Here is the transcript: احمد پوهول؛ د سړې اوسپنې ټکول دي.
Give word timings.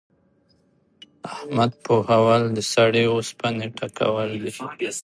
احمد 1.33 1.71
پوهول؛ 1.85 2.43
د 2.57 2.59
سړې 2.73 3.03
اوسپنې 3.15 3.67
ټکول 3.77 4.29
دي. 4.41 4.51